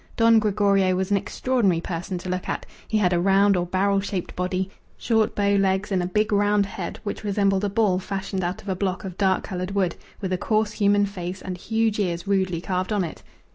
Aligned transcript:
Don 0.17 0.39
Gregorio 0.39 0.95
was 0.95 1.11
an 1.11 1.17
extraordinary 1.17 1.79
person 1.79 2.17
to 2.17 2.27
look 2.29 2.49
at; 2.49 2.65
he 2.87 2.97
had 2.97 3.13
a 3.13 3.19
round 3.19 3.55
or 3.55 3.67
barrel 3.67 3.99
shaped 3.99 4.35
body, 4.35 4.71
short 4.97 5.35
bow 5.35 5.55
legs, 5.57 5.91
and 5.91 6.01
a 6.01 6.07
big 6.07 6.31
round 6.33 6.65
head, 6.65 6.99
which 7.03 7.23
resembled 7.23 7.63
a 7.63 7.69
ball 7.69 7.99
fashioned 7.99 8.43
out 8.43 8.63
of 8.63 8.69
a 8.69 8.75
block 8.75 9.03
of 9.03 9.15
dark 9.15 9.43
coloured 9.43 9.75
wood 9.75 9.95
with 10.19 10.33
a 10.33 10.39
coarse 10.39 10.71
human 10.71 11.05
face 11.05 11.39
and 11.39 11.55
huge 11.55 11.99
ears 11.99 12.25
rudely 12.27 12.61
carved 12.61 12.91
on 12.91 13.03
it. 13.03 13.21